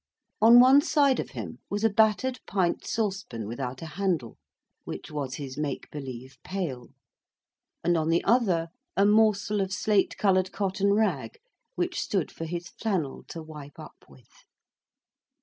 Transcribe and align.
On 0.41 0.59
one 0.59 0.81
side 0.81 1.19
of 1.19 1.29
him 1.37 1.59
was 1.69 1.83
a 1.83 1.89
battered 1.91 2.39
pint 2.47 2.87
saucepan 2.87 3.45
without 3.47 3.83
a 3.83 3.85
handle, 3.85 4.39
which 4.83 5.11
was 5.11 5.35
his 5.35 5.59
make 5.59 5.91
believe 5.91 6.39
pail; 6.43 6.87
and 7.83 7.95
on 7.95 8.09
the 8.09 8.23
other 8.23 8.69
a 8.97 9.05
morsel 9.05 9.61
of 9.61 9.71
slate 9.71 10.17
coloured 10.17 10.51
cotton 10.51 10.91
rag, 10.91 11.37
which 11.75 12.01
stood 12.01 12.31
for 12.31 12.45
his 12.45 12.67
flannel 12.69 13.23
to 13.27 13.43
wipe 13.43 13.77
up 13.77 14.05
with. 14.09 14.31